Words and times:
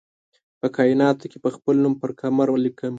په 0.59 0.67
کائیناتو 0.75 1.25
کې 1.31 1.37
به 1.43 1.49
خپل 1.55 1.75
نوم 1.83 1.93
پر 2.01 2.11
قمر 2.19 2.47
ولیکم 2.51 2.89